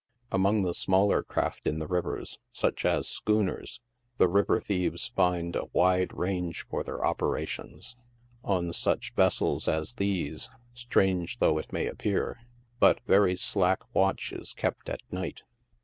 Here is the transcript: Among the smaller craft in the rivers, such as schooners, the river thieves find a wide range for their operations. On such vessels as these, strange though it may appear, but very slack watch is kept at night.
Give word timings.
Among 0.31 0.63
the 0.63 0.73
smaller 0.73 1.21
craft 1.21 1.67
in 1.67 1.77
the 1.77 1.85
rivers, 1.85 2.39
such 2.51 2.85
as 2.85 3.07
schooners, 3.07 3.81
the 4.17 4.27
river 4.27 4.59
thieves 4.59 5.09
find 5.15 5.55
a 5.55 5.65
wide 5.73 6.11
range 6.11 6.65
for 6.67 6.83
their 6.83 7.05
operations. 7.05 7.95
On 8.43 8.73
such 8.73 9.13
vessels 9.13 9.67
as 9.67 9.93
these, 9.93 10.49
strange 10.73 11.37
though 11.37 11.59
it 11.59 11.71
may 11.71 11.85
appear, 11.85 12.39
but 12.79 12.99
very 13.05 13.35
slack 13.35 13.81
watch 13.93 14.33
is 14.33 14.53
kept 14.53 14.89
at 14.89 15.01
night. 15.13 15.43